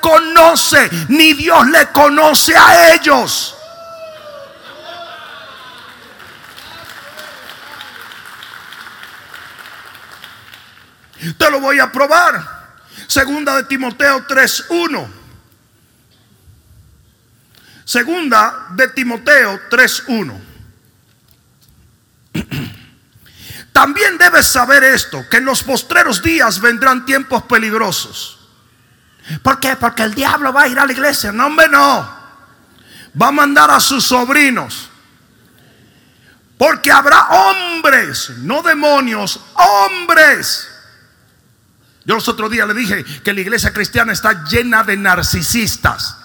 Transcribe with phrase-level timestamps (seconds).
[0.00, 3.56] conoce, ni Dios le conoce a ellos.
[11.36, 12.60] Te lo voy a probar.
[13.06, 15.08] Segunda de Timoteo 3.1.
[17.84, 20.40] Segunda de Timoteo 3.1.
[23.72, 28.39] También debes saber esto, que en los postreros días vendrán tiempos peligrosos.
[29.42, 29.76] ¿Por qué?
[29.76, 31.32] Porque el diablo va a ir a la iglesia.
[31.32, 32.20] No, hombre, no.
[33.20, 34.90] Va a mandar a sus sobrinos.
[36.58, 40.68] Porque habrá hombres, no demonios, hombres.
[42.04, 46.16] Yo los otros días le dije que la iglesia cristiana está llena de narcisistas.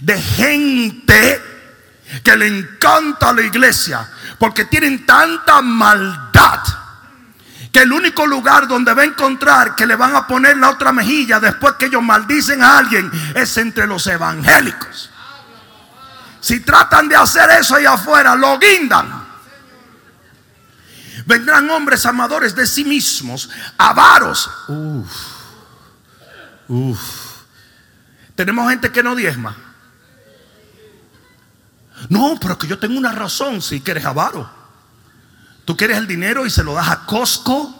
[0.00, 1.42] De gente
[2.22, 4.08] que le encanta la iglesia
[4.38, 6.60] porque tienen tanta maldad
[7.72, 10.92] que el único lugar donde va a encontrar que le van a poner la otra
[10.92, 15.10] mejilla después que ellos maldicen a alguien es entre los evangélicos.
[16.40, 19.28] Si tratan de hacer eso ahí afuera, lo guindan.
[21.26, 24.50] Vendrán hombres amadores de sí mismos, avaros.
[24.68, 25.12] Uf,
[26.68, 27.00] uf.
[28.34, 29.54] Tenemos gente que no diezma.
[32.08, 34.59] No, pero que yo tengo una razón si que eres avaro.
[35.70, 37.72] Tú quieres el dinero y se lo das a Costco.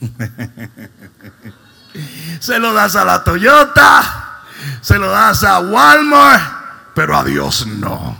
[2.38, 4.44] se lo das a la Toyota.
[4.82, 6.94] Se lo das a Walmart.
[6.94, 8.16] Pero a Dios no.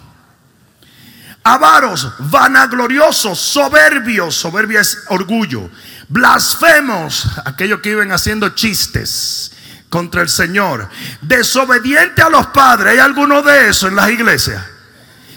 [1.45, 4.35] Avaros, vanagloriosos, soberbios.
[4.35, 5.71] Soberbia es orgullo.
[6.09, 9.53] Blasfemos, aquellos que iban haciendo chistes
[9.89, 10.91] contra el Señor.
[11.21, 12.95] Desobediente a los padres.
[12.95, 14.61] ¿Hay alguno de eso en las iglesias?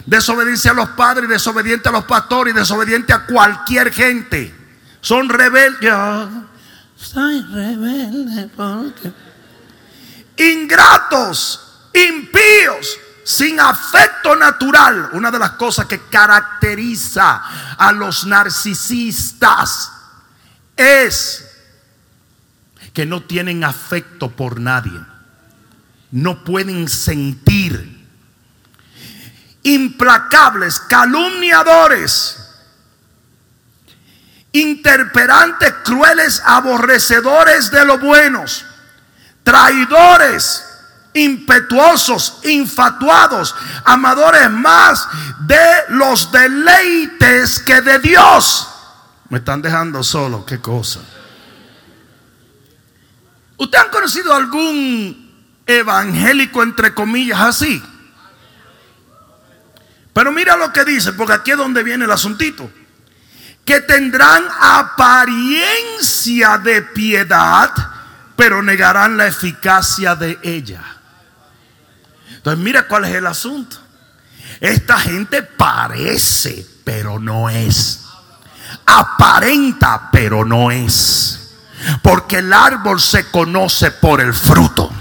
[0.09, 4.53] Desobediencia a los padres, desobediente a los pastores desobediente a cualquier gente.
[5.01, 5.93] Son rebeldes.
[6.95, 9.13] soy rebelde porque.
[10.37, 15.09] Ingratos, impíos, sin afecto natural.
[15.13, 17.43] Una de las cosas que caracteriza
[17.77, 19.91] a los narcisistas
[20.75, 21.45] es
[22.93, 24.99] que no tienen afecto por nadie.
[26.11, 27.98] No pueden sentir
[29.73, 32.37] implacables, calumniadores,
[34.51, 38.65] interperantes, crueles, aborrecedores de los buenos,
[39.43, 40.65] traidores,
[41.13, 45.07] impetuosos, infatuados, amadores más
[45.41, 48.67] de los deleites que de Dios.
[49.29, 50.99] Me están dejando solo, qué cosa.
[53.57, 57.83] ¿Usted han conocido algún evangélico entre comillas así?
[60.19, 62.69] Pero mira lo que dice, porque aquí es donde viene el asuntito.
[63.63, 67.71] Que tendrán apariencia de piedad,
[68.35, 70.83] pero negarán la eficacia de ella.
[72.31, 73.77] Entonces mira cuál es el asunto.
[74.59, 78.01] Esta gente parece, pero no es.
[78.87, 81.55] Aparenta, pero no es.
[82.01, 84.91] Porque el árbol se conoce por el fruto.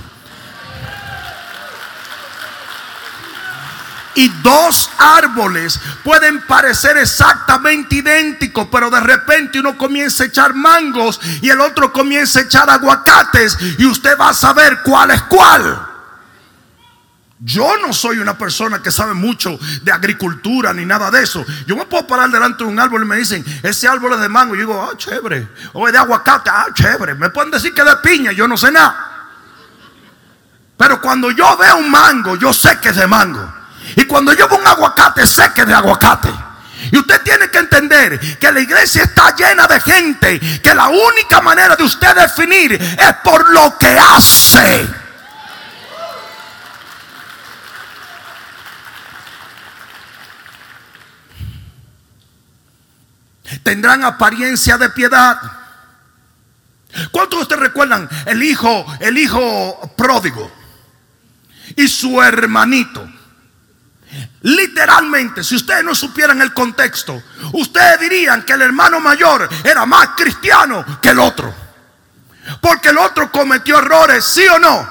[4.14, 11.20] Y dos árboles pueden parecer exactamente idénticos, pero de repente uno comienza a echar mangos
[11.40, 15.88] y el otro comienza a echar aguacates y usted va a saber cuál es cuál.
[17.40, 21.44] Yo no soy una persona que sabe mucho de agricultura ni nada de eso.
[21.66, 24.28] Yo me puedo parar delante de un árbol y me dicen, ese árbol es de
[24.28, 24.56] mango.
[24.56, 25.46] Y yo digo, ah, chévere.
[25.72, 27.14] O es de aguacate, ah, chévere.
[27.14, 29.28] Me pueden decir que es de piña, yo no sé nada.
[30.76, 33.57] Pero cuando yo veo un mango, yo sé que es de mango.
[33.98, 36.32] Y cuando veo un aguacate, sé que de aguacate.
[36.92, 41.40] Y usted tiene que entender que la iglesia está llena de gente que la única
[41.40, 44.88] manera de usted definir es por lo que hace.
[53.64, 55.40] Tendrán apariencia de piedad.
[57.10, 60.48] ¿Cuántos de ustedes recuerdan el hijo, el hijo pródigo
[61.74, 63.17] y su hermanito?
[64.42, 67.22] Literalmente, si ustedes no supieran el contexto,
[67.52, 71.54] ustedes dirían que el hermano mayor era más cristiano que el otro.
[72.60, 74.88] Porque el otro cometió errores, sí o no.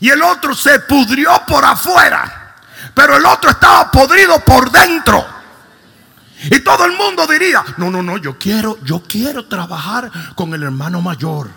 [0.00, 2.56] Y el otro se pudrió por afuera.
[2.94, 5.24] Pero el otro estaba podrido por dentro.
[6.50, 10.62] Y todo el mundo diría, no, no, no, yo quiero, yo quiero trabajar con el
[10.62, 11.50] hermano mayor.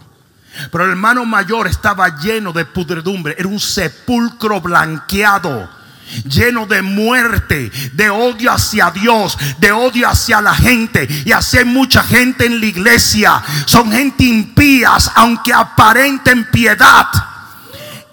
[0.71, 5.82] Pero el hermano mayor estaba lleno de pudredumbre, era un sepulcro blanqueado
[6.25, 11.07] lleno de muerte, de odio hacia Dios, de odio hacia la gente.
[11.25, 13.41] Y así hay mucha gente en la iglesia.
[13.65, 17.07] Son gente impías, aunque aparenten piedad.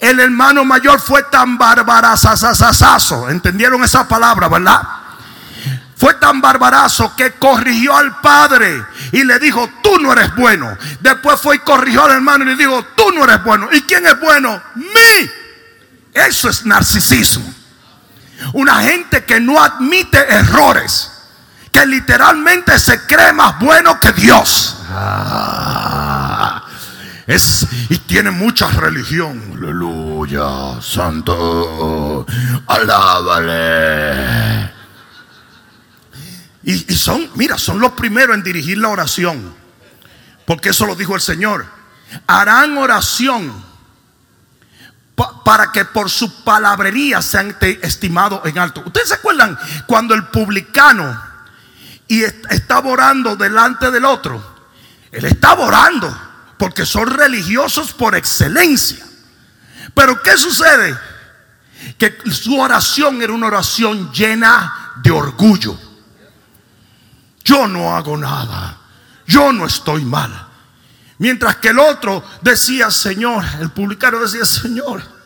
[0.00, 3.28] El hermano mayor fue tan barbarazazazazo.
[3.28, 4.80] ¿Entendieron esa palabra, verdad?
[5.94, 8.82] Fue tan barbarazo que corrigió al padre
[9.12, 10.74] y le dijo, tú no eres bueno.
[11.00, 13.68] Después fue y corrigió al hermano y le dijo, tú no eres bueno.
[13.70, 14.62] ¿Y quién es bueno?
[14.76, 15.30] Mí.
[16.14, 17.59] Eso es narcisismo.
[18.52, 21.12] Una gente que no admite errores.
[21.72, 24.76] Que literalmente se cree más bueno que Dios.
[24.90, 26.64] Ah,
[27.26, 29.54] es, y tiene mucha religión.
[29.56, 32.26] Aleluya, santo.
[32.66, 34.72] Alábale.
[36.64, 39.54] Y, y son, mira, son los primeros en dirigir la oración.
[40.44, 41.66] Porque eso lo dijo el Señor.
[42.26, 43.69] Harán oración
[45.50, 48.84] para que por su palabrería sean estimados en alto.
[48.86, 51.20] ¿Ustedes se acuerdan cuando el publicano
[52.06, 54.40] y estaba orando delante del otro?
[55.10, 56.16] Él estaba orando
[56.56, 59.04] porque son religiosos por excelencia.
[59.92, 60.96] Pero ¿qué sucede?
[61.98, 65.76] Que su oración era una oración llena de orgullo.
[67.42, 68.78] Yo no hago nada.
[69.26, 70.46] Yo no estoy mal.
[71.18, 75.18] Mientras que el otro decía, Señor, el publicano decía, Señor,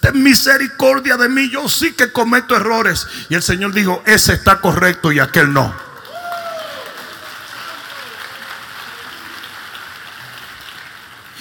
[0.00, 3.06] ten misericordia de mí, yo sí que cometo errores.
[3.28, 5.86] Y el Señor dijo, ese está correcto y aquel no.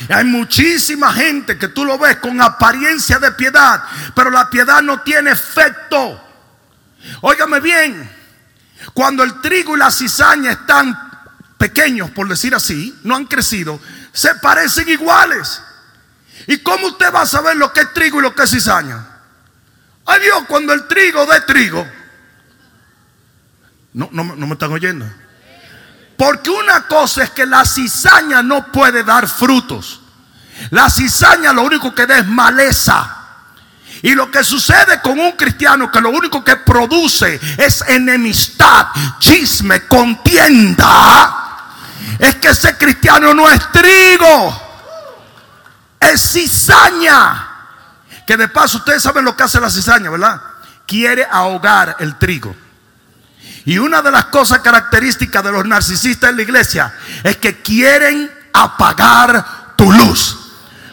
[0.10, 5.02] Hay muchísima gente que tú lo ves con apariencia de piedad, pero la piedad no
[5.02, 6.22] tiene efecto.
[7.22, 8.10] Óigame bien,
[8.94, 10.98] cuando el trigo y la cizaña están
[11.58, 13.80] pequeños, por decir así, no han crecido,
[14.12, 15.62] se parecen iguales.
[16.48, 19.06] ¿Y cómo usted va a saber lo que es trigo y lo que es cizaña?
[20.06, 21.88] Ay Dios, cuando el trigo de trigo.
[23.94, 25.06] No, no, no me están oyendo.
[26.18, 30.02] Porque una cosa es que la cizaña no puede dar frutos.
[30.70, 33.22] La cizaña lo único que da es maleza.
[34.02, 38.88] Y lo que sucede con un cristiano que lo único que produce es enemistad,
[39.20, 41.42] chisme, contienda
[42.20, 44.65] es que ese cristiano no es trigo,
[46.10, 47.52] es cizaña.
[48.26, 50.42] Que de paso ustedes saben lo que hace la cizaña, ¿verdad?
[50.88, 52.56] Quiere ahogar el trigo.
[53.66, 56.94] Y una de las cosas características de los narcisistas en la iglesia
[57.24, 60.38] es que quieren apagar tu luz.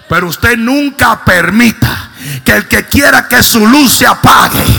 [0.09, 2.11] Pero usted nunca permita
[2.45, 4.65] que el que quiera que su luz se apague,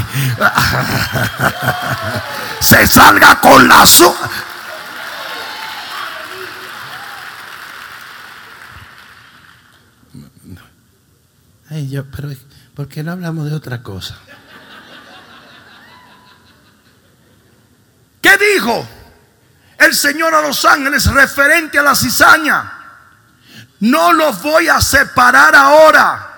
[2.60, 3.86] se salga con la
[11.90, 12.30] yo, pero
[12.76, 14.18] ¿por qué no hablamos de otra cosa?
[18.22, 18.88] ¿Qué dijo
[19.78, 22.72] el Señor a los ángeles referente a la cizaña?
[23.82, 26.30] No los voy a separar ahora.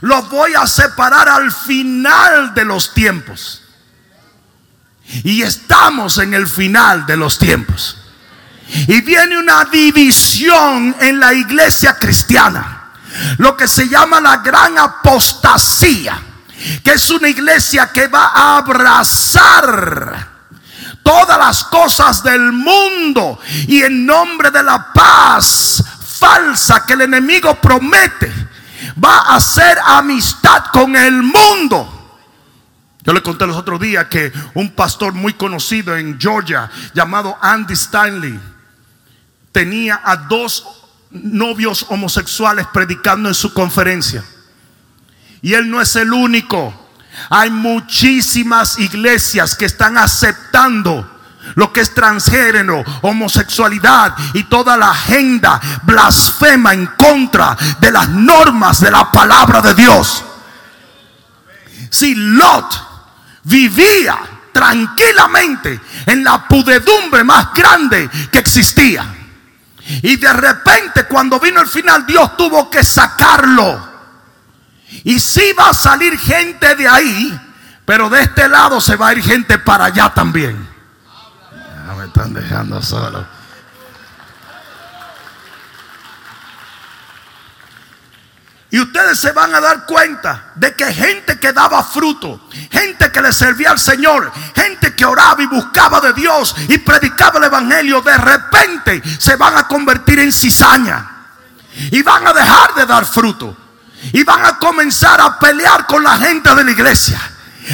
[0.00, 3.62] Los voy a separar al final de los tiempos.
[5.24, 7.98] Y estamos en el final de los tiempos.
[8.86, 12.79] Y viene una división en la iglesia cristiana
[13.38, 16.20] lo que se llama la gran apostasía,
[16.82, 20.28] que es una iglesia que va a abrazar
[21.02, 25.82] todas las cosas del mundo y en nombre de la paz
[26.18, 28.32] falsa que el enemigo promete,
[29.02, 31.96] va a hacer amistad con el mundo.
[33.02, 37.72] Yo le conté los otros días que un pastor muy conocido en Georgia, llamado Andy
[37.72, 38.38] Stanley,
[39.52, 40.79] tenía a dos
[41.10, 44.24] novios homosexuales predicando en su conferencia.
[45.42, 46.74] Y él no es el único.
[47.28, 51.18] Hay muchísimas iglesias que están aceptando
[51.54, 58.80] lo que es transgénero, homosexualidad y toda la agenda blasfema en contra de las normas
[58.80, 60.24] de la palabra de Dios.
[61.90, 62.88] Si Lot
[63.44, 64.18] vivía
[64.52, 69.19] tranquilamente en la pudedumbre más grande que existía,
[70.02, 73.88] y de repente cuando vino el final Dios tuvo que sacarlo.
[75.04, 77.40] Y si va a salir gente de ahí,
[77.84, 80.68] pero de este lado se va a ir gente para allá también.
[81.86, 83.39] Ya me están dejando solo.
[88.70, 93.20] Y ustedes se van a dar cuenta de que gente que daba fruto, gente que
[93.20, 98.00] le servía al Señor, gente que oraba y buscaba de Dios y predicaba el Evangelio,
[98.00, 101.16] de repente se van a convertir en cizaña.
[101.90, 103.56] Y van a dejar de dar fruto.
[104.12, 107.20] Y van a comenzar a pelear con la gente de la iglesia.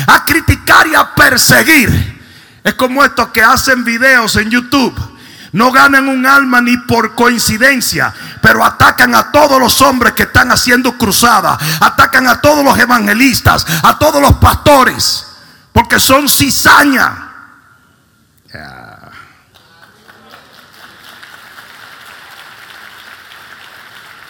[0.09, 2.21] a criticar y a perseguir.
[2.63, 5.16] Es como estos que hacen videos en YouTube.
[5.57, 10.53] No ganan un alma ni por coincidencia, pero atacan a todos los hombres que están
[10.53, 15.27] haciendo cruzadas, atacan a todos los evangelistas, a todos los pastores,
[15.73, 17.33] porque son cizaña.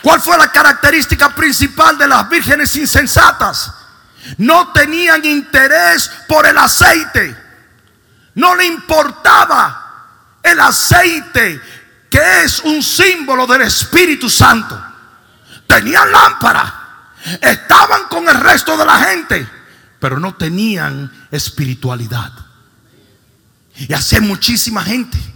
[0.00, 3.72] ¿Cuál fue la característica principal de las vírgenes insensatas?
[4.38, 7.36] No tenían interés por el aceite.
[8.36, 9.85] No le importaba
[10.46, 11.60] el aceite,
[12.10, 14.80] que es un símbolo del Espíritu Santo.
[15.66, 16.82] Tenían lámpara.
[17.40, 19.48] Estaban con el resto de la gente,
[19.98, 22.32] pero no tenían espiritualidad.
[23.76, 25.35] Y así muchísima gente